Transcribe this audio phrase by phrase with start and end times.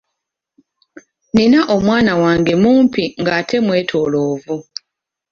[1.31, 4.55] Nnina omwana wange mumpi ng'ate mwetooloovu.